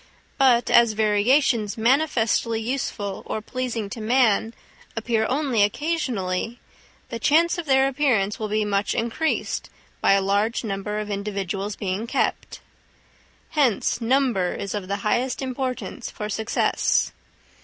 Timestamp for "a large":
10.13-10.63